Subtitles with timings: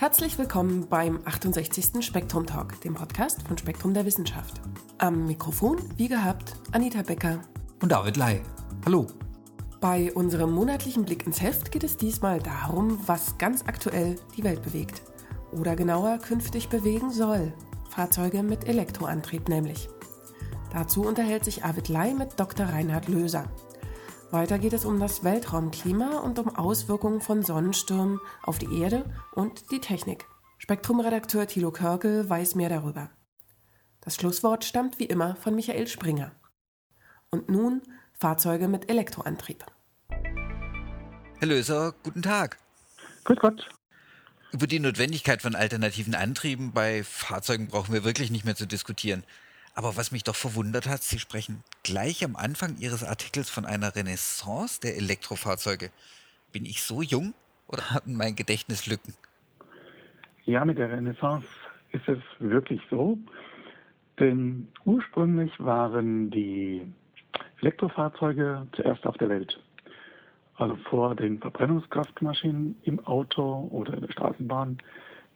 [0.00, 2.06] Herzlich willkommen beim 68.
[2.06, 4.60] Spektrum Talk, dem Podcast von Spektrum der Wissenschaft.
[4.98, 7.40] Am Mikrofon, wie gehabt, Anita Becker
[7.82, 8.40] und David Lai.
[8.84, 9.08] Hallo.
[9.80, 14.62] Bei unserem monatlichen Blick ins Heft geht es diesmal darum, was ganz aktuell die Welt
[14.62, 15.02] bewegt.
[15.50, 17.52] Oder genauer künftig bewegen soll.
[17.90, 19.88] Fahrzeuge mit Elektroantrieb nämlich.
[20.72, 22.66] Dazu unterhält sich Arvid Lai mit Dr.
[22.66, 23.50] Reinhard Löser.
[24.30, 29.70] Weiter geht es um das Weltraumklima und um Auswirkungen von Sonnenstürmen auf die Erde und
[29.70, 30.26] die Technik.
[30.58, 33.10] Spektrum-Redakteur Thilo Körkel weiß mehr darüber.
[34.02, 36.32] Das Schlusswort stammt wie immer von Michael Springer.
[37.30, 37.80] Und nun
[38.12, 39.64] Fahrzeuge mit Elektroantrieb.
[41.38, 42.58] Herr Löser, guten Tag.
[43.24, 43.66] Grüß Gott.
[44.52, 49.24] Über die Notwendigkeit von alternativen Antrieben bei Fahrzeugen brauchen wir wirklich nicht mehr zu diskutieren.
[49.78, 53.94] Aber was mich doch verwundert hat, Sie sprechen gleich am Anfang Ihres Artikels von einer
[53.94, 55.92] Renaissance der Elektrofahrzeuge.
[56.50, 57.32] Bin ich so jung
[57.68, 59.14] oder hat mein Gedächtnis Lücken?
[60.46, 61.46] Ja, mit der Renaissance
[61.92, 63.18] ist es wirklich so.
[64.18, 66.82] Denn ursprünglich waren die
[67.60, 69.62] Elektrofahrzeuge zuerst auf der Welt.
[70.56, 74.78] Also vor den Verbrennungskraftmaschinen im Auto oder in der Straßenbahn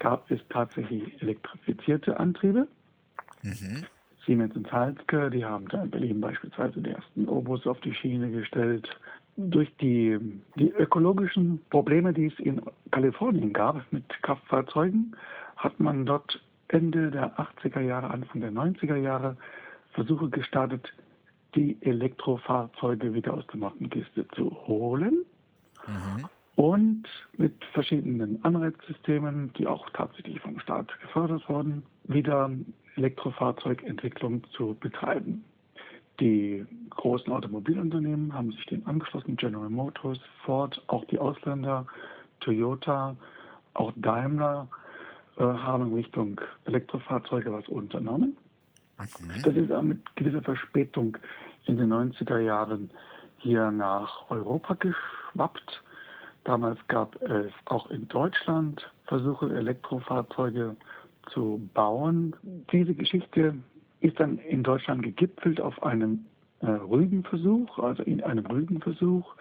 [0.00, 2.66] gab es tatsächlich elektrifizierte Antriebe.
[3.42, 3.86] Mhm.
[4.26, 8.30] Siemens und Halske, die haben da in Berlin beispielsweise die ersten Obus auf die Schiene
[8.30, 8.88] gestellt.
[9.36, 10.18] Durch die,
[10.56, 15.16] die ökologischen Probleme, die es in Kalifornien gab mit Kraftfahrzeugen,
[15.56, 19.36] hat man dort Ende der 80er Jahre, Anfang der 90er Jahre
[19.92, 20.92] Versuche gestartet,
[21.54, 25.24] die Elektrofahrzeuge wieder aus der Mottenkiste zu holen.
[25.86, 26.28] Mhm.
[26.54, 27.04] Und
[27.36, 32.50] mit verschiedenen Anreizsystemen, die auch tatsächlich vom Staat gefördert wurden, wieder
[32.96, 35.44] Elektrofahrzeugentwicklung zu betreiben.
[36.20, 41.86] Die großen Automobilunternehmen haben sich dem angeschlossen, General Motors, Ford, auch die Ausländer,
[42.40, 43.16] Toyota,
[43.74, 44.68] auch Daimler
[45.38, 48.36] äh, haben in Richtung Elektrofahrzeuge was unternommen.
[48.98, 49.40] Okay.
[49.42, 51.16] Das ist mit gewisser Verspätung
[51.64, 52.90] in den 90er Jahren
[53.38, 55.82] hier nach Europa geschwappt.
[56.44, 60.76] Damals gab es auch in Deutschland Versuche, Elektrofahrzeuge
[61.30, 62.34] zu bauen.
[62.72, 63.54] Diese Geschichte
[64.00, 66.24] ist dann in Deutschland gegipfelt auf einem
[66.60, 69.34] äh, Rügenversuch, also in einem Rügenversuch.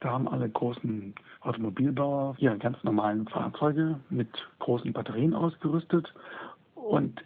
[0.00, 4.28] Da haben alle großen Automobilbauer ihre ganz normalen Fahrzeuge mit
[4.58, 6.12] großen Batterien ausgerüstet.
[6.74, 7.24] Und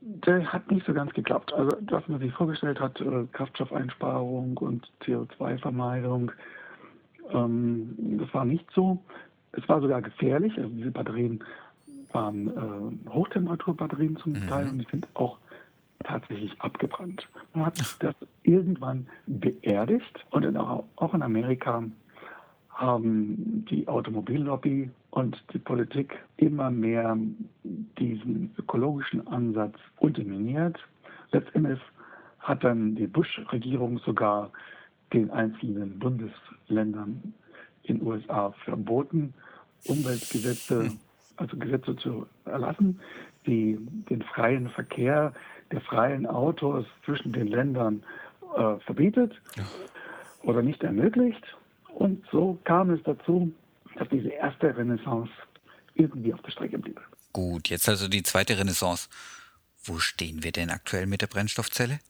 [0.00, 1.52] der hat nicht so ganz geklappt.
[1.54, 6.30] Also, was man sich vorgestellt hat, äh, Kraftstoffeinsparung und CO2-Vermeidung,
[7.32, 8.98] ähm, das war nicht so.
[9.52, 10.56] Es war sogar gefährlich.
[10.56, 11.42] Also diese Batterien
[12.12, 14.48] waren äh, Hochtemperaturbatterien zum mhm.
[14.48, 15.38] Teil und die sind auch
[16.04, 17.28] tatsächlich abgebrannt.
[17.54, 21.82] Man hat das irgendwann beerdigt und auch, auch in Amerika
[22.70, 27.16] haben die Automobillobby und die Politik immer mehr
[27.98, 30.78] diesen ökologischen Ansatz unterminiert.
[31.32, 31.80] Letztendlich
[32.38, 34.50] hat dann die Bush-Regierung sogar
[35.12, 37.34] den einzelnen Bundesländern
[37.82, 39.34] in den USA verboten,
[39.86, 40.92] Umweltgesetze
[41.38, 43.00] also Gesetze zu erlassen,
[43.46, 43.78] die
[44.10, 45.32] den freien Verkehr
[45.70, 48.02] der freien Autos zwischen den Ländern
[48.56, 49.64] äh, verbietet ja.
[50.42, 51.42] oder nicht ermöglicht.
[51.94, 53.52] Und so kam es dazu,
[53.96, 55.30] dass diese erste Renaissance
[55.94, 57.00] irgendwie auf der Strecke blieb.
[57.32, 59.08] Gut, jetzt also die zweite Renaissance.
[59.84, 62.00] Wo stehen wir denn aktuell mit der Brennstoffzelle?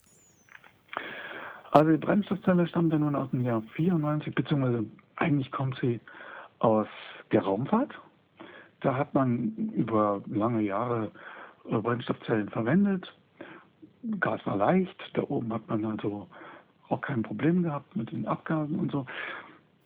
[1.71, 4.85] Also die Brennstoffzelle stammt ja nun aus dem Jahr 94, beziehungsweise
[5.17, 6.01] eigentlich kommt sie
[6.61, 6.87] aus
[7.33, 7.93] der Raumfahrt.
[8.81, 11.11] Da hat man über lange Jahre
[11.69, 13.13] äh, Brennstoffzellen verwendet.
[14.21, 16.29] Gas war leicht, da oben hat man also
[16.89, 19.07] auch kein Problem gehabt mit den Abgasen und so.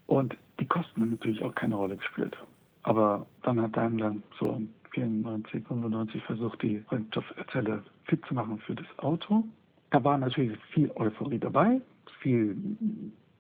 [0.06, 2.37] Und die Kosten haben natürlich auch keine Rolle gespielt.
[2.82, 4.60] Aber dann hat Daimler so
[4.91, 9.44] 94, 95 versucht, die Brennstoffzelle fit zu machen für das Auto.
[9.92, 11.82] Da war natürlich viel Euphorie dabei,
[12.20, 12.56] viel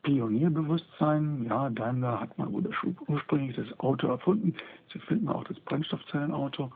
[0.02, 1.46] Pionierbewusstsein.
[1.48, 2.48] Ja, Daimler hat mal
[3.06, 4.54] ursprünglich das Auto erfunden.
[4.92, 6.70] Sie finden auch das Brennstoffzellenauto.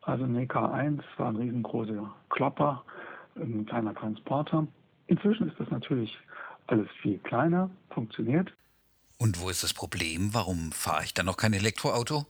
[0.00, 2.82] Also ein EK1 war ein riesengroßer Klopper,
[3.36, 4.66] ein kleiner Transporter.
[5.08, 6.18] Inzwischen ist das natürlich
[6.66, 8.50] alles viel kleiner, funktioniert.
[9.18, 10.32] Und wo ist das Problem?
[10.32, 12.24] Warum fahre ich dann noch kein Elektroauto?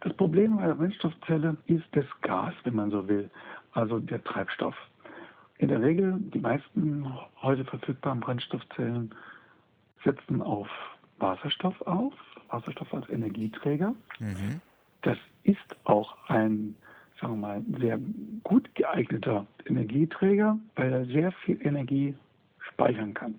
[0.00, 3.30] Das Problem bei der Brennstoffzelle ist das Gas, wenn man so will,
[3.70, 4.74] also der Treibstoff.
[5.58, 7.06] In der Regel, die meisten
[7.40, 9.14] heute verfügbaren Brennstoffzellen
[10.02, 10.68] setzen auf
[11.18, 12.12] Wasserstoff auf,
[12.48, 13.94] Wasserstoff als Energieträger.
[14.18, 14.60] Mhm.
[15.02, 16.74] Das ist auch ein,
[17.20, 17.98] sagen wir mal, sehr
[18.42, 22.14] gut geeigneter Energieträger, weil er sehr viel Energie
[22.58, 23.34] speichern kann.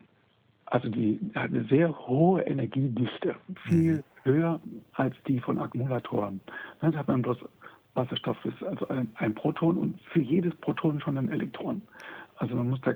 [0.68, 3.36] Also die hat eine sehr hohe Energiedichte,
[3.68, 4.04] viel mhm.
[4.24, 4.60] höher
[4.94, 6.40] als die von Akkumulatoren.
[6.82, 7.38] Dann hat man bloß
[7.96, 11.82] Wasserstoff ist also ein, ein, Proton und für jedes Proton schon ein Elektron.
[12.38, 12.94] Also man muss da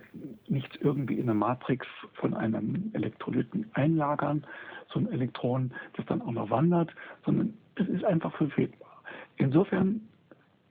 [0.48, 4.46] nichts irgendwie in der Matrix von einem Elektrolyten einlagern,
[4.92, 6.94] so ein Elektron, das dann auch noch wandert,
[7.26, 9.02] sondern es ist einfach verfügbar.
[9.38, 10.02] Insofern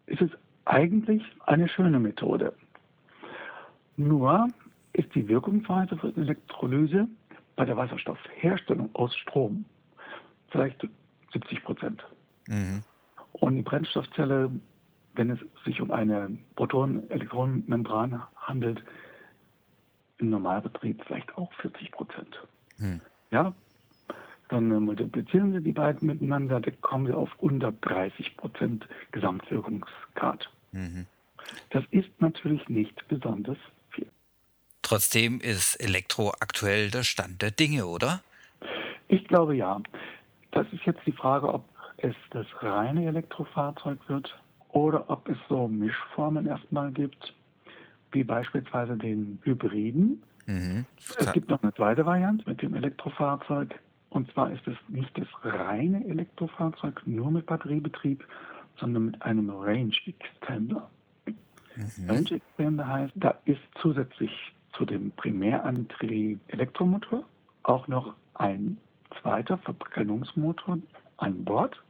[0.06, 0.30] ist es
[0.66, 2.52] eigentlich eine schöne Methode.
[3.96, 4.48] Nur
[4.92, 7.08] ist die Wirkungsweise für Elektrolyse
[7.56, 9.64] bei der Wasserstoffherstellung aus Strom
[10.50, 10.86] vielleicht
[11.32, 12.04] 70 Prozent.
[12.46, 12.82] Mhm.
[13.40, 14.50] Und die Brennstoffzelle,
[15.14, 18.82] wenn es sich um eine Proton-Elektronenmembran handelt,
[20.18, 22.38] im Normalbetrieb vielleicht auch 40 Prozent.
[22.78, 23.00] Mhm.
[23.30, 23.54] Ja,
[24.48, 30.50] dann äh, multiplizieren Sie die beiden miteinander, dann kommen Sie auf unter 30 Prozent Gesamtwirkungsgrad.
[30.72, 31.06] Mhm.
[31.70, 33.58] Das ist natürlich nicht besonders
[33.90, 34.06] viel.
[34.82, 38.22] Trotzdem ist Elektro aktuell der Stand der Dinge, oder?
[39.08, 39.80] Ich glaube ja.
[40.50, 41.64] Das ist jetzt die Frage, ob
[41.98, 44.34] es das reine Elektrofahrzeug wird
[44.70, 47.34] oder ob es so Mischformen erstmal gibt,
[48.12, 50.22] wie beispielsweise den Hybriden.
[50.46, 50.86] Mhm.
[51.18, 53.78] Es gibt noch eine zweite Variante mit dem Elektrofahrzeug.
[54.10, 58.24] Und zwar ist es nicht das reine Elektrofahrzeug nur mit Batteriebetrieb,
[58.78, 60.88] sondern mit einem Range Extender.
[61.26, 62.08] Mhm.
[62.10, 64.32] Range Extender heißt, da ist zusätzlich
[64.72, 67.24] zu dem Primärantrieb Elektromotor
[67.64, 68.78] auch noch ein
[69.20, 70.78] zweiter Verbrennungsmotor
[71.18, 71.82] an Bord,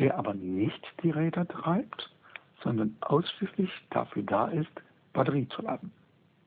[0.00, 2.10] der aber nicht die Räder treibt,
[2.62, 4.70] sondern ausschließlich dafür da ist,
[5.12, 5.92] Batterie zu laden.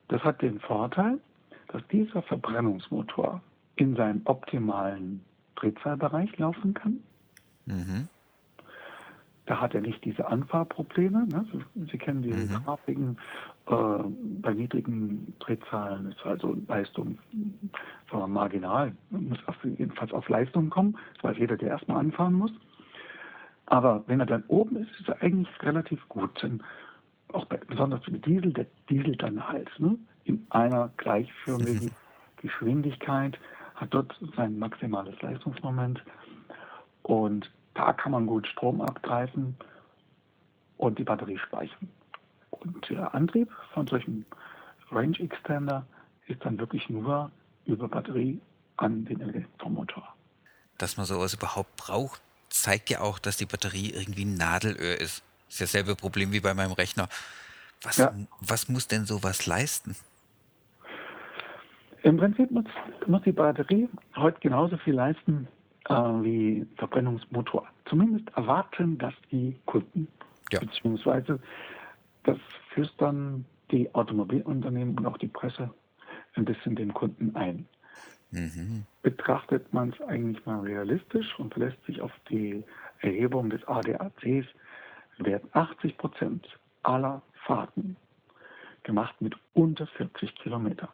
[0.08, 1.20] Das hat den Vorteil,
[1.70, 3.42] dass dieser Verbrennungsmotor
[3.76, 5.24] in seinem optimalen
[5.56, 7.00] Drehzahlbereich laufen kann.
[7.66, 8.08] Mhm.
[9.46, 11.28] Da hat er nicht diese Anfahrprobleme.
[11.28, 11.46] Ne?
[11.92, 12.64] Sie kennen diese mhm.
[12.64, 13.18] Grafiken.
[13.68, 13.74] Äh,
[14.42, 17.18] bei niedrigen Drehzahlen ist also Leistung
[18.10, 18.94] sagen wir, marginal.
[19.10, 20.98] Man muss auf, jedenfalls auf Leistung kommen.
[21.16, 22.52] Das weiß jeder, der erstmal anfahren muss.
[23.66, 26.42] Aber wenn er dann oben ist, ist er eigentlich relativ gut.
[26.44, 26.62] Denn
[27.32, 29.98] auch bei, besonders mit Diesel, der Diesel dann halt ne?
[30.26, 31.92] in einer gleichförmigen.
[32.38, 33.40] Geschwindigkeit
[33.76, 36.04] hat dort sein maximales Leistungsmoment
[37.04, 39.56] und da kann man gut Strom abgreifen
[40.78, 41.90] und die Batterie speichern.
[42.52, 44.26] Und der Antrieb von solchen
[44.92, 45.86] Range Extender
[46.28, 47.32] ist dann wirklich nur
[47.66, 48.40] über Batterie
[48.78, 50.08] an den Elektromotor.
[50.78, 52.22] Dass man sowas überhaupt braucht,
[52.54, 55.24] zeigt ja auch, dass die Batterie irgendwie ein Nadelöhr ist.
[55.48, 57.10] Das ist dasselbe Problem wie bei meinem Rechner.
[57.82, 58.14] Was, ja.
[58.40, 59.96] was muss denn sowas leisten?
[62.04, 62.66] Im Prinzip muss,
[63.08, 65.48] muss die Batterie heute genauso viel leisten
[65.90, 67.68] äh, wie Verbrennungsmotor.
[67.86, 70.08] Zumindest erwarten das die Kunden.
[70.52, 70.60] Ja.
[70.60, 71.40] Beziehungsweise
[72.24, 72.38] das
[72.74, 75.74] flüstern die Automobilunternehmen und auch die Presse
[76.36, 77.68] ein bisschen den Kunden ein.
[78.34, 78.86] Mhm.
[79.04, 82.64] Betrachtet man es eigentlich mal realistisch und verlässt sich auf die
[83.00, 84.48] Erhebung des ADACs,
[85.20, 86.48] werden 80 Prozent
[86.82, 87.96] aller Fahrten
[88.82, 90.90] gemacht mit unter 40 Kilometer.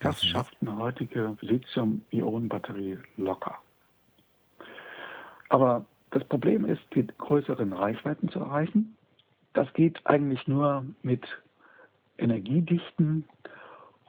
[0.00, 0.28] Das mhm.
[0.28, 3.58] schafft eine heutige Lithium-Ionen-Batterie locker.
[5.48, 8.96] Aber das Problem ist, die größeren Reichweiten zu erreichen.
[9.52, 11.26] Das geht eigentlich nur mit
[12.18, 13.24] Energiedichten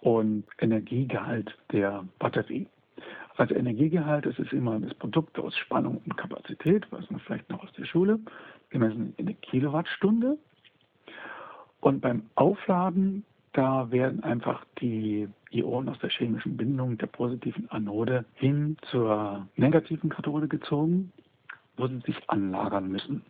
[0.01, 2.67] und Energiegehalt der Batterie.
[3.37, 7.63] Also Energiegehalt, das ist immer das Produkt aus Spannung und Kapazität, weiß man vielleicht noch
[7.63, 8.19] aus der Schule,
[8.69, 10.37] gemessen in der Kilowattstunde.
[11.81, 18.25] Und beim Aufladen, da werden einfach die Ionen aus der chemischen Bindung der positiven Anode
[18.35, 21.11] hin zur negativen Kathode gezogen,
[21.77, 23.23] wo sie sich anlagern müssen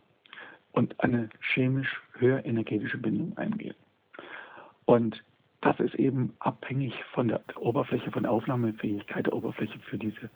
[0.71, 3.75] und eine chemisch höher energetische Bindung eingehen.
[4.85, 5.23] Und
[5.61, 10.29] das ist eben abhängig von der, Oberfläche, von der Aufnahmefähigkeit der Oberfläche für diese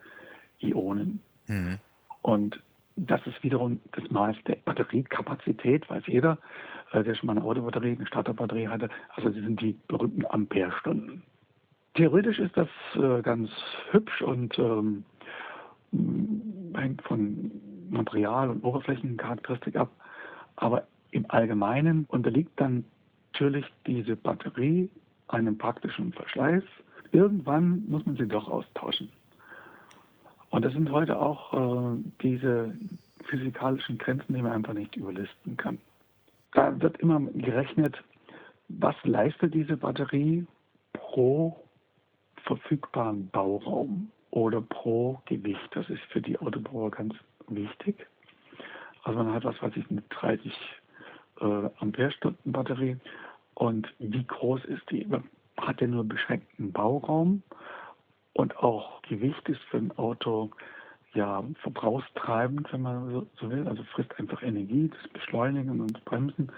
[0.60, 1.22] Ionen.
[1.48, 1.78] Mhm.
[2.22, 2.62] Und
[2.96, 6.38] das ist wiederum das Maß der Batteriekapazität, weiß jeder,
[6.92, 8.90] äh, der schon mal eine Autobatterie, eine Starterbatterie hatte.
[9.16, 11.24] Also das sind die berühmten Amperestunden.
[11.94, 13.50] Theoretisch ist das äh, ganz
[13.92, 15.04] hübsch und ähm,
[16.74, 17.52] hängt von
[17.90, 19.92] Material und Oberflächencharakteristik ab.
[20.56, 22.86] Aber im Allgemeinen unterliegt dann
[23.34, 24.90] natürlich diese Batterie
[25.32, 26.64] einem praktischen Verschleiß.
[27.12, 29.10] Irgendwann muss man sie doch austauschen.
[30.50, 32.74] Und das sind heute auch äh, diese
[33.26, 35.80] physikalischen Grenzen, die man einfach nicht überlisten kann.
[36.54, 38.04] Da wird immer gerechnet,
[38.68, 40.46] was leistet diese Batterie
[40.94, 41.58] pro
[42.44, 45.70] verfügbaren Bauraum oder pro Gewicht.
[45.72, 47.14] Das ist für die Autobauer ganz
[47.48, 48.08] wichtig.
[49.04, 50.54] Also man hat was weiß ich, eine 30
[51.42, 52.98] äh, Ampere-Stunden Batterie
[53.56, 55.08] und wie groß ist die?
[55.58, 57.44] Hat der nur beschränkten Bauraum
[58.34, 60.52] Und auch Gewicht ist für ein Auto
[61.14, 63.68] ja verbrauchstreibend, wenn man so will.
[63.68, 66.52] Also frisst einfach Energie, das Beschleunigen und Bremsen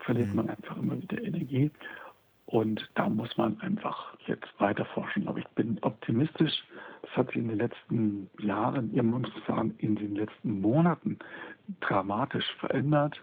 [0.00, 0.36] verliert mhm.
[0.36, 1.70] man einfach immer wieder Energie.
[2.46, 5.26] Und da muss man einfach jetzt weiter forschen.
[5.26, 6.64] Aber ich bin optimistisch.
[7.02, 11.18] Das hat sich in den letzten Jahren, ich muss sagen, in den letzten Monaten
[11.80, 13.20] dramatisch verändert.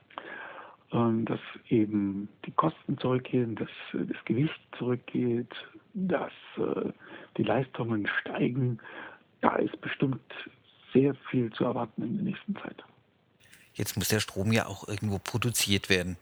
[0.93, 5.51] Dass eben die Kosten zurückgehen, dass das Gewicht zurückgeht,
[5.95, 6.91] dass äh,
[7.35, 8.77] die Leistungen steigen.
[9.41, 10.21] Da ist bestimmt
[10.93, 12.83] sehr viel zu erwarten in der nächsten Zeit.
[13.73, 16.15] Jetzt muss der Strom ja auch irgendwo produziert werden.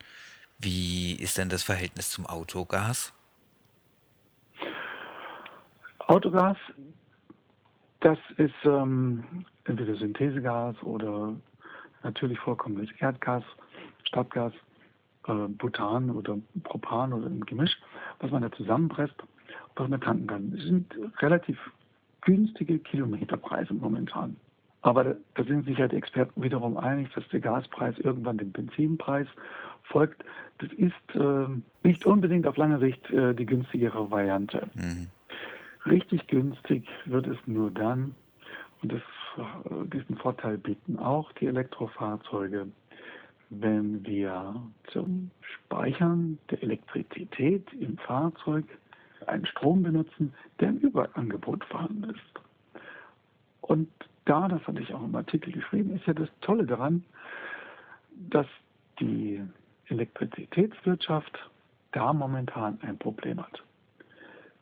[0.58, 3.14] Wie ist denn das Verhältnis zum Autogas?
[6.08, 6.58] Autogas,
[8.00, 11.36] das ist ähm, entweder Synthesegas oder
[12.04, 13.44] natürlich vorkommendes Erdgas,
[14.12, 14.54] Stadtgas,
[15.28, 17.78] äh, Butan oder Propan oder ein Gemisch,
[18.20, 19.16] was man da zusammenpresst,
[19.76, 20.52] was man tanken kann.
[20.52, 21.58] Das sind relativ
[22.22, 24.36] günstige Kilometerpreise momentan.
[24.84, 29.28] Aber da sind sich ja die Experten wiederum einig, dass der Gaspreis irgendwann dem Benzinpreis
[29.84, 30.24] folgt.
[30.58, 31.48] Das ist äh,
[31.84, 34.70] nicht unbedingt auf lange Sicht äh, die günstigere Variante.
[34.74, 35.08] Mhm.
[35.86, 38.16] Richtig günstig wird es nur dann,
[38.82, 39.02] und das,
[39.38, 42.68] äh, diesen Vorteil bieten auch die Elektrofahrzeuge,
[43.52, 44.56] wenn wir
[44.92, 48.66] zum Speichern der Elektrizität im Fahrzeug
[49.28, 52.42] einen Strom benutzen, der im Überangebot vorhanden ist.
[53.60, 53.90] Und
[54.26, 57.04] da, das hatte ich auch im Artikel geschrieben, ist ja das Tolle daran,
[58.30, 58.48] dass
[59.00, 59.42] die
[59.88, 61.38] Elektrizitätswirtschaft
[61.92, 63.62] da momentan ein Problem hat.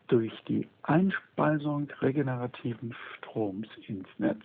[0.07, 4.41] Durch die Einspeisung regenerativen Stroms ins Netz,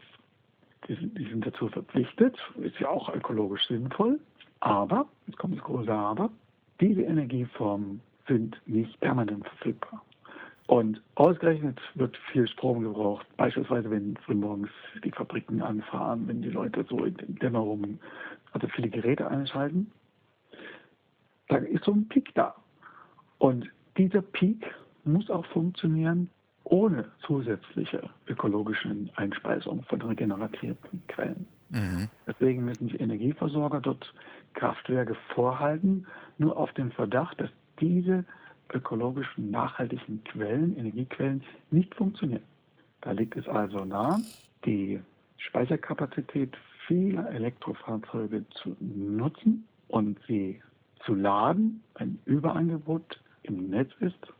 [0.87, 4.21] die sind, die sind dazu verpflichtet, ist ja auch ökologisch sinnvoll,
[4.61, 6.30] aber, jetzt kommt das große Aber,
[6.80, 10.02] diese Energieformen sind nicht permanent verfügbar.
[10.66, 14.70] Und ausgerechnet wird viel Strom gebraucht, beispielsweise wenn frühmorgens
[15.04, 18.00] die Fabriken anfahren, wenn die Leute so in den Dämmerungen,
[18.52, 19.90] also viele Geräte einschalten.
[21.49, 22.54] Da ist so ein Peak da.
[23.38, 24.64] Und dieser Peak
[25.04, 26.30] muss auch funktionieren
[26.64, 31.46] ohne zusätzliche ökologische Einspeisung von regenerativen Quellen.
[31.68, 32.08] Mhm.
[32.26, 34.14] Deswegen müssen die Energieversorger dort
[34.54, 36.06] Kraftwerke vorhalten,
[36.38, 38.25] nur auf den Verdacht, dass diese
[38.73, 42.42] ökologischen, nachhaltigen Quellen, Energiequellen nicht funktionieren.
[43.00, 44.20] Da liegt es also nahe,
[44.64, 45.00] die
[45.37, 46.56] Speicherkapazität
[46.87, 50.62] vieler Elektrofahrzeuge zu nutzen und sie
[51.04, 54.32] zu laden, ein Überangebot im Netz ist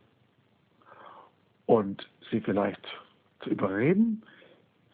[1.67, 2.81] und sie vielleicht
[3.41, 4.23] zu überreden,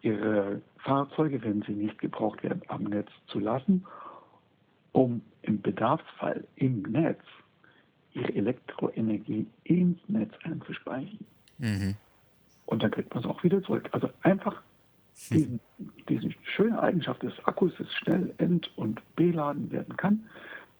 [0.01, 3.85] ihre Fahrzeuge, wenn sie nicht gebraucht werden, am Netz zu lassen,
[4.91, 7.21] um im Bedarfsfall im Netz
[8.13, 11.25] ihre Elektroenergie ins Netz einzuspeichern.
[11.57, 11.95] Mhm.
[12.65, 13.89] Und dann kriegt man es auch wieder zurück.
[13.91, 14.61] Also einfach
[15.29, 15.59] diesen,
[16.09, 20.23] diese schöne Eigenschaft des Akkus, das schnell ent- und beladen werden kann,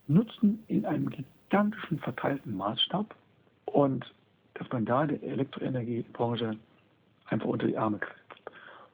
[0.08, 3.14] nutzen in einem gigantischen verteilten Maßstab
[3.66, 4.14] und
[4.56, 6.58] dass man da die Elektroenergiebranche
[7.26, 8.16] einfach unter die Arme greift.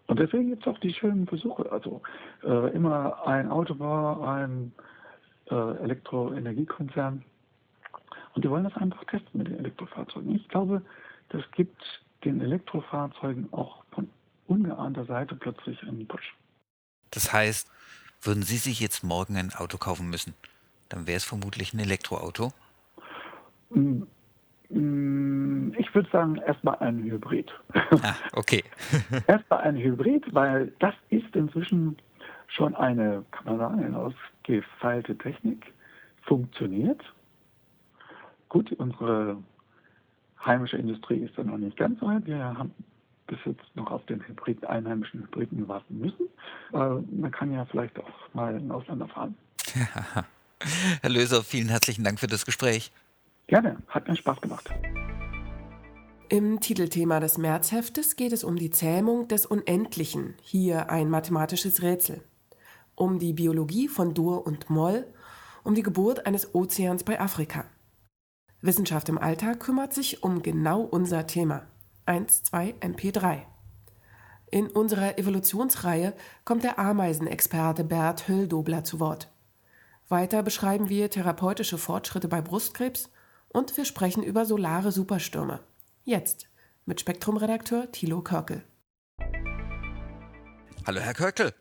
[0.08, 1.70] Und deswegen gibt es auch die schönen Versuche.
[1.72, 2.02] Also
[2.44, 4.72] äh, immer ein Autobauer, ein
[5.50, 7.24] äh, Elektroenergiekonzern
[8.38, 10.36] und die wollen das einfach testen mit den Elektrofahrzeugen.
[10.36, 10.84] Ich glaube,
[11.30, 11.82] das gibt
[12.24, 14.10] den Elektrofahrzeugen auch von
[14.48, 16.36] ungeahnter Seite plötzlich einen Push.
[17.12, 17.68] Das heißt,
[18.22, 20.34] würden Sie sich jetzt morgen ein Auto kaufen müssen,
[20.90, 22.52] dann wäre es vermutlich ein Elektroauto?
[23.70, 24.04] Mm,
[24.70, 27.52] mm, ich würde sagen, erstmal ein Hybrid.
[28.04, 28.64] Ah, okay.
[29.28, 31.98] erstmal ein Hybrid, weil das ist inzwischen
[32.48, 33.98] schon eine, kann man sagen, eine
[34.48, 35.74] ausgefeilte Technik.
[36.24, 37.02] Funktioniert,
[38.50, 39.38] Gut, unsere
[40.46, 42.26] heimische Industrie ist da noch nicht ganz so weit.
[42.26, 42.72] Wir haben
[43.28, 46.28] bis jetzt noch auf den Hybrid, einheimischen Hybriden warten müssen.
[46.72, 49.36] Aber man kann ja vielleicht auch mal in Ausländer fahren.
[51.02, 52.92] Herr Löser, vielen herzlichen Dank für das Gespräch.
[53.48, 54.70] Gerne, hat mir Spaß gemacht.
[56.30, 62.22] Im Titelthema des Märzheftes geht es um die Zähmung des Unendlichen, hier ein mathematisches Rätsel,
[62.98, 65.06] um die Biologie von Dur und Moll,
[65.64, 67.66] um die Geburt eines Ozeans bei Afrika.
[68.62, 71.68] Wissenschaft im Alltag kümmert sich um genau unser Thema.
[72.06, 73.44] 1, 2, MP3.
[74.50, 76.14] In unserer Evolutionsreihe
[76.44, 79.32] kommt der Ameisenexperte Bert Hölldobler zu Wort.
[80.10, 83.12] Weiter beschreiben wir therapeutische Fortschritte bei Brustkrebs
[83.50, 85.60] und wir sprechen über solare Superstürme.
[86.04, 86.50] Jetzt
[86.86, 88.64] mit Spektrumredakteur Thilo Körkel.
[90.86, 91.54] Hallo Herr Körkel.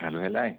[0.00, 0.58] Hallo Herr Ley.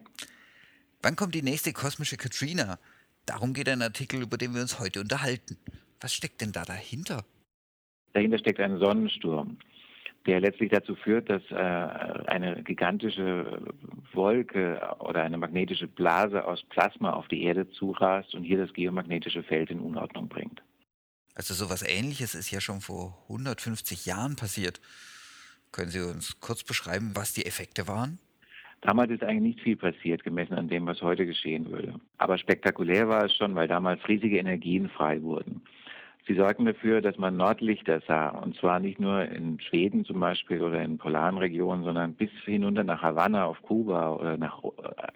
[1.01, 2.79] Wann kommt die nächste kosmische Katrina?
[3.25, 5.57] Darum geht ein Artikel, über den wir uns heute unterhalten.
[5.99, 7.25] Was steckt denn da dahinter?
[8.13, 9.57] Dahinter steckt ein Sonnensturm.
[10.25, 13.61] der letztlich dazu führt, dass äh, eine gigantische
[14.13, 19.43] Wolke oder eine magnetische Blase aus Plasma auf die Erde zurast und hier das geomagnetische
[19.43, 20.63] Feld in Unordnung bringt.
[21.35, 24.81] Also sowas ähnliches ist ja schon vor 150 Jahren passiert.
[25.71, 28.17] Können Sie uns kurz beschreiben, was die Effekte waren?
[28.81, 31.95] Damals ist eigentlich nicht viel passiert, gemessen an dem, was heute geschehen würde.
[32.17, 35.61] Aber spektakulär war es schon, weil damals riesige Energien frei wurden.
[36.27, 38.29] Sie sorgten dafür, dass man Nordlichter sah.
[38.29, 42.83] Und zwar nicht nur in Schweden zum Beispiel oder in polaren Regionen, sondern bis hinunter
[42.83, 44.63] nach Havanna auf Kuba oder nach,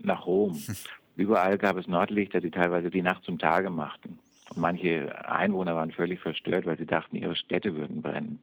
[0.02, 0.62] nach Rom.
[1.16, 4.20] Überall gab es Nordlichter, die teilweise die Nacht zum Tage machten.
[4.50, 8.40] Und manche Einwohner waren völlig verstört, weil sie dachten, ihre Städte würden brennen.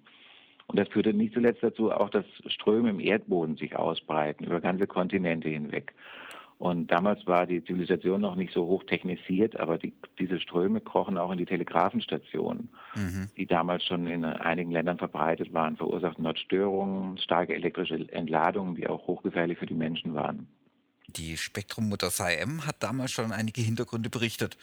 [0.68, 4.86] Und das führte nicht zuletzt dazu auch, dass Ströme im Erdboden sich ausbreiten, über ganze
[4.86, 5.94] Kontinente hinweg.
[6.58, 11.18] Und damals war die Zivilisation noch nicht so hoch technisiert, aber die, diese Ströme krochen
[11.18, 13.28] auch in die Telegrafenstationen, mhm.
[13.36, 18.88] die damals schon in einigen Ländern verbreitet waren, verursachten dort Störungen, starke elektrische Entladungen, die
[18.88, 20.48] auch hochgefährlich für die Menschen waren.
[21.08, 24.56] Die Spektrummutter SIM hat damals schon einige Hintergründe berichtet.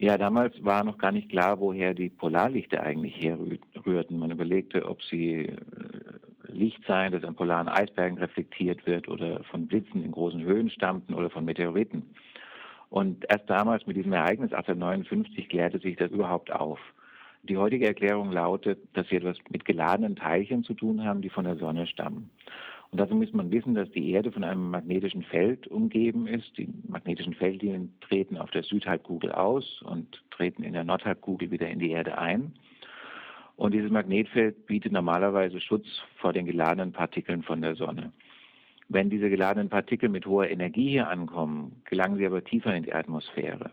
[0.00, 4.18] Ja, damals war noch gar nicht klar, woher die Polarlichter eigentlich herrührten.
[4.18, 5.56] Man überlegte, ob sie äh,
[6.48, 11.12] Licht seien, das an polaren Eisbergen reflektiert wird oder von Blitzen in großen Höhen stammten
[11.12, 12.14] oder von Meteoriten.
[12.88, 16.80] Und erst damals mit diesem Ereignis 1859 klärte sich das überhaupt auf.
[17.42, 21.44] Die heutige Erklärung lautet, dass sie etwas mit geladenen Teilchen zu tun haben, die von
[21.44, 22.30] der Sonne stammen.
[22.90, 26.56] Und dazu muss man wissen, dass die Erde von einem magnetischen Feld umgeben ist.
[26.58, 31.78] Die magnetischen Feldlinien treten auf der Südhalbkugel aus und treten in der Nordhalbkugel wieder in
[31.78, 32.52] die Erde ein.
[33.54, 38.12] Und dieses Magnetfeld bietet normalerweise Schutz vor den geladenen Partikeln von der Sonne.
[38.88, 42.94] Wenn diese geladenen Partikel mit hoher Energie hier ankommen, gelangen sie aber tiefer in die
[42.94, 43.70] Atmosphäre.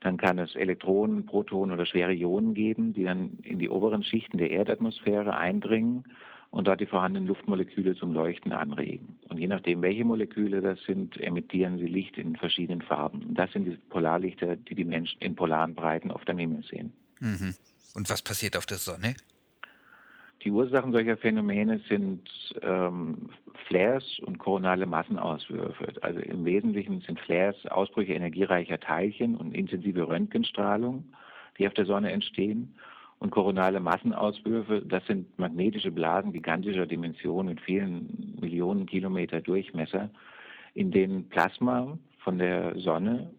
[0.00, 4.36] Dann kann es Elektronen, Protonen oder schwere Ionen geben, die dann in die oberen Schichten
[4.36, 6.04] der Erdatmosphäre eindringen
[6.50, 9.18] und dort die vorhandenen Luftmoleküle zum Leuchten anregen.
[9.28, 13.22] Und je nachdem, welche Moleküle das sind, emittieren sie Licht in verschiedenen Farben.
[13.22, 16.92] Und das sind die Polarlichter, die die Menschen in polaren Breiten auf dem Himmel sehen.
[17.20, 17.54] Mhm.
[17.94, 19.14] Und was passiert auf der Sonne?
[20.44, 22.28] Die Ursachen solcher Phänomene sind
[22.62, 23.30] ähm,
[23.66, 25.94] Flares und koronale Massenauswürfe.
[26.00, 31.04] Also im Wesentlichen sind Flares Ausbrüche energiereicher Teilchen und intensive Röntgenstrahlung,
[31.58, 32.74] die auf der Sonne entstehen.
[33.20, 40.10] Und koronale Massenauswürfe, das sind magnetische Blasen gigantischer Dimension mit vielen Millionen Kilometer Durchmesser,
[40.74, 43.30] in denen Plasma von der Sonne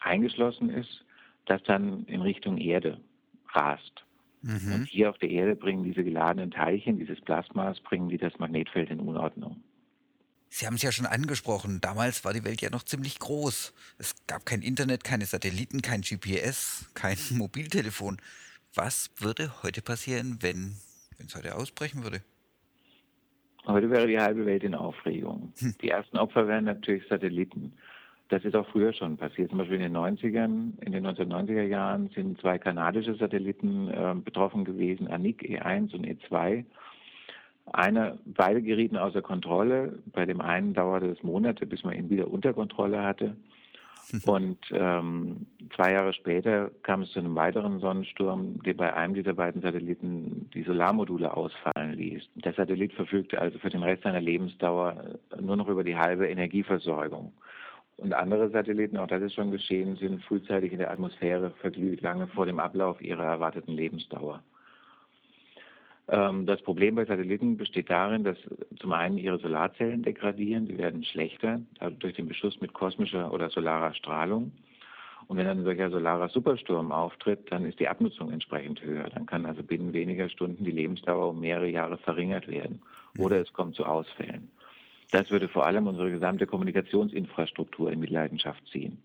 [0.00, 1.04] eingeschlossen ist,
[1.46, 3.00] das dann in Richtung Erde
[3.48, 4.04] rast.
[4.42, 4.72] Mhm.
[4.72, 8.90] Und hier auf der Erde bringen diese geladenen Teilchen, dieses Plasmas, bringen die das Magnetfeld
[8.90, 9.62] in Unordnung.
[10.48, 13.74] Sie haben es ja schon angesprochen, damals war die Welt ja noch ziemlich groß.
[13.98, 18.18] Es gab kein Internet, keine Satelliten, kein GPS, kein Mobiltelefon.
[18.76, 20.76] Was würde heute passieren, wenn
[21.18, 22.20] es heute ausbrechen würde?
[23.66, 25.54] Heute wäre die halbe Welt in Aufregung.
[25.58, 25.74] Hm.
[25.80, 27.72] Die ersten Opfer wären natürlich Satelliten.
[28.28, 29.48] Das ist auch früher schon passiert.
[29.48, 34.66] Zum Beispiel in den 90ern, in den 1990er Jahren sind zwei kanadische Satelliten äh, betroffen
[34.66, 36.66] gewesen, Anik E1 und E2.
[37.72, 40.00] Eine, beide gerieten außer Kontrolle.
[40.12, 43.36] Bei dem einen dauerte es Monate, bis man ihn wieder unter Kontrolle hatte.
[44.24, 49.34] Und ähm, zwei Jahre später kam es zu einem weiteren Sonnensturm, der bei einem dieser
[49.34, 52.22] beiden Satelliten die Solarmodule ausfallen ließ.
[52.36, 57.32] Der Satellit verfügte also für den Rest seiner Lebensdauer nur noch über die halbe Energieversorgung.
[57.96, 62.26] Und andere Satelliten, auch das ist schon geschehen, sind frühzeitig in der Atmosphäre verglüht, lange
[62.28, 64.42] vor dem Ablauf ihrer erwarteten Lebensdauer.
[66.08, 68.36] Ähm, das Problem bei Satelliten besteht darin, dass
[68.78, 71.60] zum einen ihre Solarzellen degradieren, die werden schlechter
[71.98, 74.52] durch den Beschuss mit kosmischer oder solarer Strahlung.
[75.28, 79.10] Und wenn dann ein solcher solarer Supersturm auftritt, dann ist die Abnutzung entsprechend höher.
[79.10, 82.80] Dann kann also binnen weniger Stunden die Lebensdauer um mehrere Jahre verringert werden.
[83.18, 84.50] Oder es kommt zu Ausfällen.
[85.10, 88.98] Das würde vor allem unsere gesamte Kommunikationsinfrastruktur in Mitleidenschaft ziehen.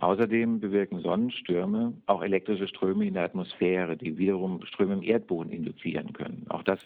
[0.00, 6.14] Außerdem bewirken Sonnenstürme auch elektrische Ströme in der Atmosphäre, die wiederum Ströme im Erdboden induzieren
[6.14, 6.46] können.
[6.48, 6.80] Auch das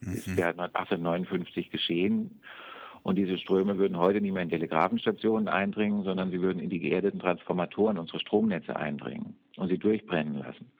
[0.00, 0.12] mhm.
[0.12, 2.40] ist ja 1859 geschehen.
[3.02, 6.80] Und diese Ströme würden heute nicht mehr in Telegrafenstationen eindringen, sondern sie würden in die
[6.80, 10.70] geerdeten Transformatoren unserer Stromnetze eindringen und sie durchbrennen lassen.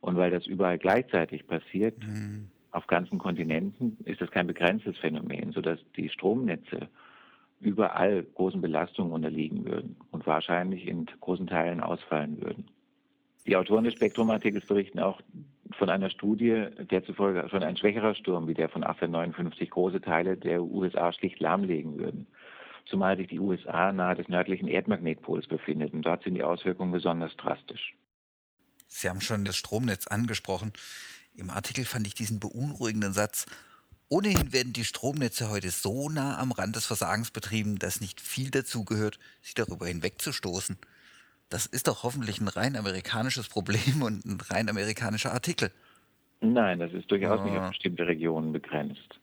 [0.00, 2.48] Und weil das überall gleichzeitig passiert, mhm.
[2.72, 6.88] auf ganzen Kontinenten, ist das kein begrenztes Phänomen, sodass die Stromnetze
[7.60, 12.70] überall großen Belastungen unterliegen würden und wahrscheinlich in großen Teilen ausfallen würden.
[13.46, 15.20] Die Autoren des Spektrumartikels berichten auch
[15.76, 20.36] von einer Studie, der zufolge schon ein schwächerer Sturm wie der von 1859 große Teile
[20.36, 22.26] der USA schlicht lahmlegen würden.
[22.86, 27.36] Zumal sich die USA nahe des nördlichen Erdmagnetpols befindet und dort sind die Auswirkungen besonders
[27.36, 27.94] drastisch.
[28.88, 30.72] Sie haben schon das Stromnetz angesprochen.
[31.36, 33.46] Im Artikel fand ich diesen beunruhigenden Satz,
[34.12, 38.50] Ohnehin werden die Stromnetze heute so nah am Rand des Versagens betrieben, dass nicht viel
[38.50, 40.76] dazugehört, sie darüber hinwegzustoßen.
[41.48, 45.70] Das ist doch hoffentlich ein rein amerikanisches Problem und ein rein amerikanischer Artikel.
[46.40, 47.44] Nein, das ist durchaus ah.
[47.44, 49.20] nicht auf bestimmte Regionen begrenzt.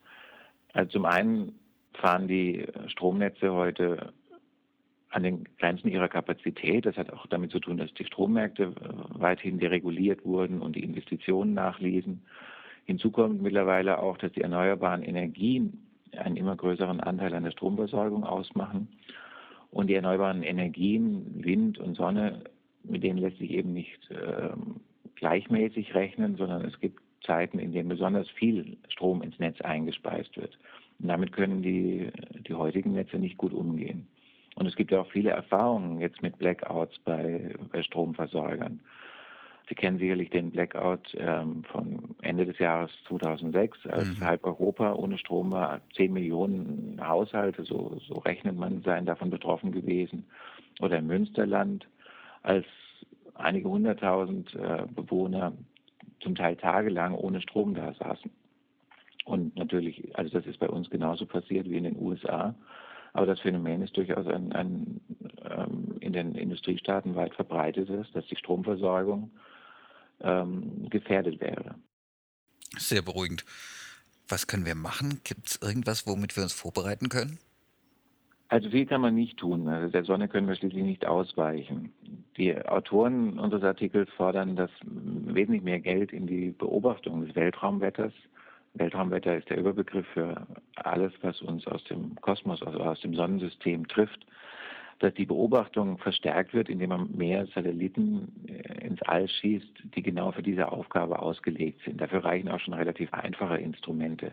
[0.72, 1.60] Also zum einen
[1.94, 4.14] fahren die Stromnetze heute
[5.10, 6.86] an den Grenzen ihrer Kapazität.
[6.86, 10.84] Das hat auch damit zu tun, dass die Strommärkte äh, weithin dereguliert wurden und die
[10.84, 12.22] Investitionen nachließen.
[12.88, 18.24] Hinzu kommt mittlerweile auch, dass die erneuerbaren Energien einen immer größeren Anteil an der Stromversorgung
[18.24, 18.88] ausmachen.
[19.72, 22.46] Und die erneuerbaren Energien, Wind und Sonne,
[22.84, 24.50] mit denen lässt sich eben nicht äh,
[25.16, 30.58] gleichmäßig rechnen, sondern es gibt Zeiten, in denen besonders viel Strom ins Netz eingespeist wird.
[31.00, 32.10] Und damit können die,
[32.48, 34.08] die heutigen Netze nicht gut umgehen.
[34.56, 38.80] Und es gibt ja auch viele Erfahrungen jetzt mit Blackouts bei, bei Stromversorgern.
[39.70, 44.24] Sie kennen sicherlich den Blackout ähm, von Ende des Jahres 2006, als mhm.
[44.24, 45.82] halb Europa ohne Strom war.
[45.94, 50.26] Zehn Millionen Haushalte, so, so rechnet man, seien davon betroffen gewesen.
[50.80, 51.86] Oder im Münsterland,
[52.44, 52.66] als
[53.34, 55.52] einige hunderttausend äh, Bewohner
[56.22, 58.32] zum Teil tagelang ohne Strom da saßen.
[59.26, 62.56] Und natürlich, also das ist bei uns genauso passiert wie in den USA.
[63.12, 65.02] Aber das Phänomen ist durchaus ein, ein
[65.50, 69.30] ähm, in den Industriestaaten weit verbreitetes, dass die Stromversorgung
[70.28, 71.76] ähm, gefährdet wäre.
[72.78, 73.46] Sehr beruhigend.
[74.28, 75.22] Was können wir machen?
[75.24, 77.40] Gibt es irgendwas, womit wir uns vorbereiten können?
[78.50, 79.68] Also viel kann man nicht tun.
[79.68, 81.94] Also der Sonne können wir schließlich nicht ausweichen.
[82.38, 88.14] Die Autoren unseres Artikels fordern, dass wesentlich mehr Geld in die Beobachtung des Weltraumwetters.
[88.74, 93.88] Weltraumwetter ist der Überbegriff für alles, was uns aus dem Kosmos, also aus dem Sonnensystem
[93.88, 94.26] trifft,
[95.00, 100.32] dass die Beobachtung verstärkt wird, indem man mehr Satelliten äh, ins All schießt, die genau
[100.32, 102.02] für diese Aufgabe ausgelegt sind.
[102.02, 104.32] Dafür reichen auch schon relativ einfache Instrumente.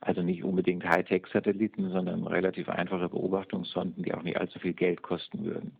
[0.00, 5.44] Also nicht unbedingt Hightech-Satelliten, sondern relativ einfache Beobachtungssonden, die auch nicht allzu viel Geld kosten
[5.44, 5.72] würden.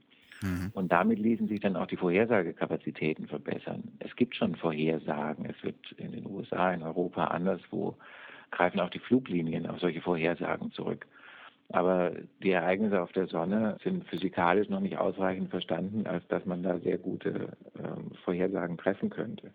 [0.43, 0.71] Mhm.
[0.75, 3.85] Und damit ließen sich dann auch die Vorhersagekapazitäten verbessern.
[4.01, 5.47] Es gibt schon Vorhersagen.
[5.47, 7.97] Es wird in den USA, in Europa, anderswo
[8.51, 11.07] greifen auch die Fluglinien auf solche Vorhersagen zurück.
[11.71, 16.63] Aber die Ereignisse auf der Sonne sind physikalisch noch nicht ausreichend verstanden, als dass man
[16.63, 19.53] da sehr gute ähm, Vorhersagen treffen könnte.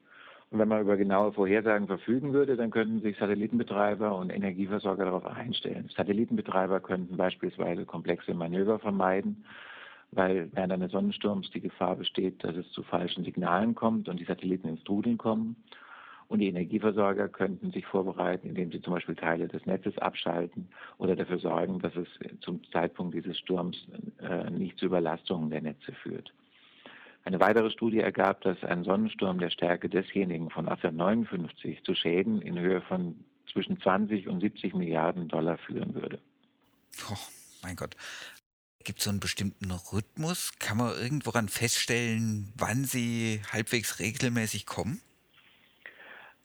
[0.51, 5.25] Und wenn man über genaue Vorhersagen verfügen würde, dann könnten sich Satellitenbetreiber und Energieversorger darauf
[5.25, 5.89] einstellen.
[5.95, 9.45] Satellitenbetreiber könnten beispielsweise komplexe Manöver vermeiden,
[10.11, 14.25] weil während eines Sonnensturms die Gefahr besteht, dass es zu falschen Signalen kommt und die
[14.25, 15.55] Satelliten ins Trudeln kommen.
[16.27, 21.15] Und die Energieversorger könnten sich vorbereiten, indem sie zum Beispiel Teile des Netzes abschalten oder
[21.15, 22.07] dafür sorgen, dass es
[22.41, 23.77] zum Zeitpunkt dieses Sturms
[24.21, 26.33] äh, nicht zu Überlastungen der Netze führt.
[27.25, 32.59] Eine weitere Studie ergab, dass ein Sonnensturm der Stärke desjenigen von 1859 zu Schäden in
[32.59, 33.15] Höhe von
[33.51, 36.19] zwischen 20 und 70 Milliarden Dollar führen würde.
[37.09, 37.17] Oh,
[37.61, 37.95] mein Gott.
[38.83, 40.51] Gibt es so einen bestimmten Rhythmus?
[40.59, 44.99] Kann man irgendworan feststellen, wann sie halbwegs regelmäßig kommen?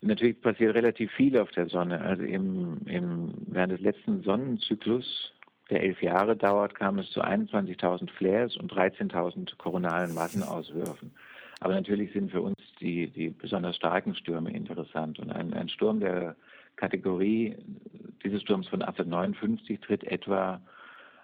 [0.00, 2.00] Natürlich passiert relativ viel auf der Sonne.
[2.00, 5.32] Also im, im, während des letzten Sonnenzyklus,
[5.70, 11.12] der elf Jahre dauert, kam es zu 21.000 Flares und 13.000 koronalen Massenauswürfen.
[11.60, 15.18] Aber natürlich sind für uns die, die besonders starken Stürme interessant.
[15.18, 16.36] Und ein, ein Sturm der
[16.76, 17.56] Kategorie
[18.22, 20.60] dieses Sturms von 1859 tritt etwa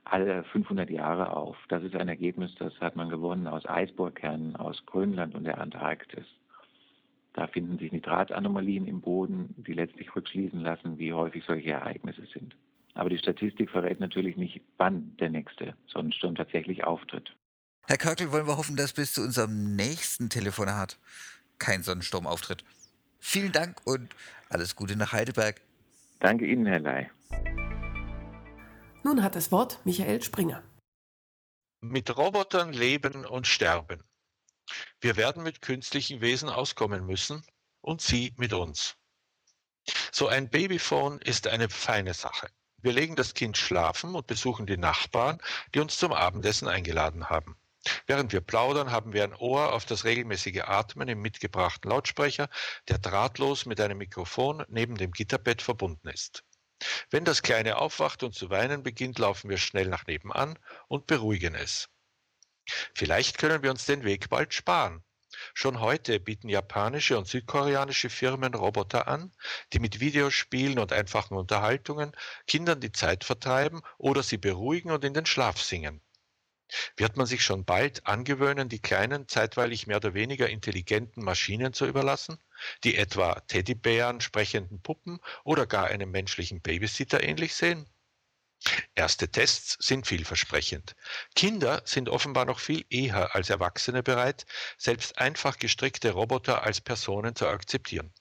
[0.05, 1.57] alle 500 Jahre auf.
[1.69, 6.27] Das ist ein Ergebnis, das hat man gewonnen aus Eisbohrkernen aus Grönland und der Antarktis.
[7.35, 12.57] Da finden sich Nitratanomalien im Boden, die letztlich rückschließen lassen, wie häufig solche Ereignisse sind.
[12.95, 17.35] Aber die Statistik verrät natürlich nicht, wann der nächste Sonnensturm tatsächlich auftritt.
[17.87, 20.97] Herr Körkel, wollen wir hoffen, dass bis zu unserem nächsten Telefonat
[21.59, 22.65] kein Sonnensturm auftritt.
[23.19, 24.15] Vielen Dank und
[24.49, 25.61] alles Gute nach Heidelberg.
[26.21, 27.11] Danke Ihnen, Herr Ley.
[29.03, 30.63] Nun hat das Wort Michael Springer.
[31.81, 34.03] Mit Robotern leben und sterben.
[35.01, 37.45] Wir werden mit künstlichen Wesen auskommen müssen
[37.81, 38.97] und sie mit uns.
[40.13, 42.49] So ein Babyphone ist eine feine Sache.
[42.79, 45.41] Wir legen das Kind schlafen und besuchen die Nachbarn,
[45.75, 47.57] die uns zum Abendessen eingeladen haben.
[48.07, 52.49] Während wir plaudern, haben wir ein Ohr auf das regelmäßige Atmen im mitgebrachten Lautsprecher,
[52.89, 56.45] der drahtlos mit einem Mikrofon neben dem Gitterbett verbunden ist.
[57.11, 61.55] Wenn das Kleine aufwacht und zu weinen beginnt, laufen wir schnell nach nebenan und beruhigen
[61.55, 61.89] es.
[62.95, 65.03] Vielleicht können wir uns den Weg bald sparen.
[65.53, 69.33] Schon heute bieten japanische und südkoreanische Firmen Roboter an,
[69.73, 72.13] die mit Videospielen und einfachen Unterhaltungen
[72.47, 76.01] Kindern die Zeit vertreiben oder sie beruhigen und in den Schlaf singen.
[76.97, 81.87] Wird man sich schon bald angewöhnen, die kleinen, zeitweilig mehr oder weniger intelligenten Maschinen zu
[81.87, 82.39] überlassen,
[82.85, 87.89] die etwa Teddybären, sprechenden Puppen oder gar einem menschlichen Babysitter ähnlich sehen?
[88.95, 90.97] Erste Tests sind vielversprechend.
[91.35, 94.47] Kinder sind offenbar noch viel eher als Erwachsene bereit,
[94.79, 98.13] selbst einfach gestrickte Roboter als Personen zu akzeptieren.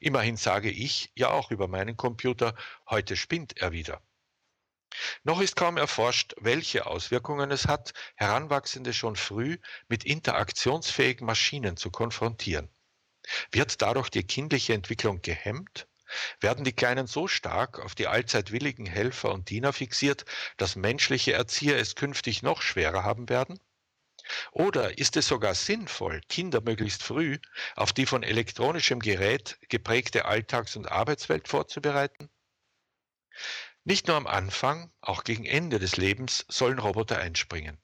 [0.00, 2.54] Immerhin sage ich ja auch über meinen Computer,
[2.88, 4.00] heute spinnt er wieder.
[5.24, 11.90] Noch ist kaum erforscht, welche Auswirkungen es hat, Heranwachsende schon früh mit interaktionsfähigen Maschinen zu
[11.90, 12.68] konfrontieren.
[13.50, 15.88] Wird dadurch die kindliche Entwicklung gehemmt?
[16.40, 20.24] Werden die Kleinen so stark auf die allzeit willigen Helfer und Diener fixiert,
[20.56, 23.60] dass menschliche Erzieher es künftig noch schwerer haben werden?
[24.52, 27.38] Oder ist es sogar sinnvoll, Kinder möglichst früh
[27.74, 32.30] auf die von elektronischem Gerät geprägte Alltags- und Arbeitswelt vorzubereiten?
[33.84, 37.80] Nicht nur am Anfang, auch gegen Ende des Lebens sollen Roboter einspringen.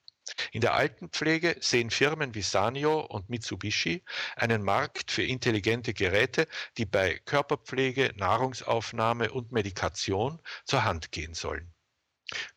[0.52, 4.04] In der Altenpflege sehen Firmen wie Sanyo und Mitsubishi
[4.36, 11.72] einen Markt für intelligente Geräte, die bei Körperpflege, Nahrungsaufnahme und Medikation zur Hand gehen sollen.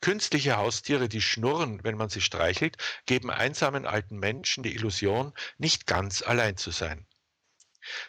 [0.01, 5.87] Künstliche Haustiere, die schnurren, wenn man sie streichelt, geben einsamen alten Menschen die Illusion, nicht
[5.87, 7.07] ganz allein zu sein.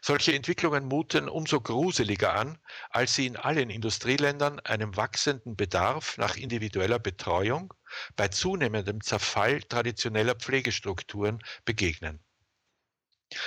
[0.01, 2.59] Solche Entwicklungen muten umso gruseliger an,
[2.91, 7.73] als sie in allen Industrieländern einem wachsenden Bedarf nach individueller Betreuung
[8.17, 12.23] bei zunehmendem Zerfall traditioneller Pflegestrukturen begegnen.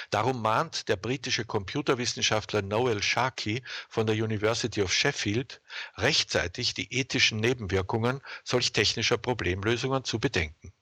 [0.10, 5.62] Darum mahnt der britische Computerwissenschaftler Noel Sharkey von der University of Sheffield
[5.98, 10.74] rechtzeitig die ethischen Nebenwirkungen solch technischer Problemlösungen zu bedenken.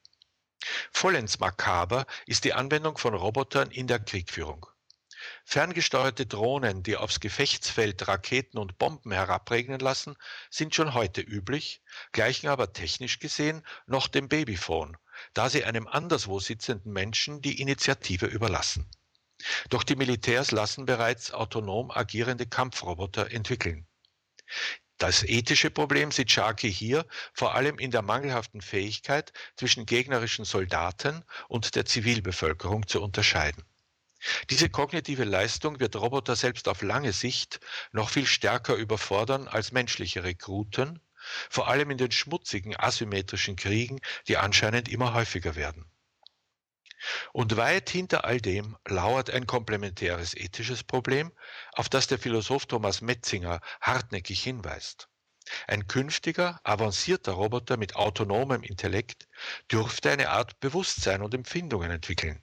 [0.91, 4.65] Vollends makaber ist die Anwendung von Robotern in der Kriegführung.
[5.45, 10.15] Ferngesteuerte Drohnen, die aufs Gefechtsfeld Raketen und Bomben herabregnen lassen,
[10.49, 14.97] sind schon heute üblich, gleichen aber technisch gesehen noch dem Babyphone,
[15.33, 18.89] da sie einem anderswo sitzenden Menschen die Initiative überlassen.
[19.69, 23.85] Doch die Militärs lassen bereits autonom agierende Kampfroboter entwickeln.
[24.97, 31.25] Das ethische Problem sieht Sharkey hier vor allem in der mangelhaften Fähigkeit, zwischen gegnerischen Soldaten
[31.49, 33.65] und der Zivilbevölkerung zu unterscheiden.
[34.49, 37.59] Diese kognitive Leistung wird Roboter selbst auf lange Sicht
[37.91, 40.99] noch viel stärker überfordern als menschliche Rekruten,
[41.49, 45.85] vor allem in den schmutzigen asymmetrischen Kriegen, die anscheinend immer häufiger werden.
[47.33, 51.33] Und weit hinter all dem lauert ein komplementäres ethisches Problem,
[51.73, 55.09] auf das der Philosoph Thomas Metzinger hartnäckig hinweist.
[55.67, 59.27] Ein künftiger, avancierter Roboter mit autonomem Intellekt
[59.69, 62.42] dürfte eine Art Bewusstsein und Empfindungen entwickeln.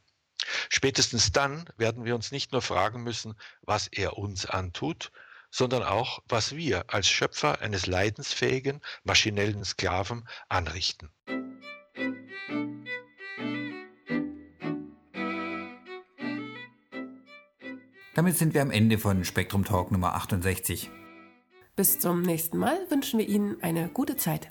[0.69, 5.13] Spätestens dann werden wir uns nicht nur fragen müssen, was er uns antut,
[5.51, 11.11] sondern auch, was wir als Schöpfer eines leidensfähigen, maschinellen Sklaven anrichten.
[18.15, 20.91] Damit sind wir am Ende von Spektrum Talk Nummer 68.
[21.75, 24.51] Bis zum nächsten Mal wünschen wir Ihnen eine gute Zeit.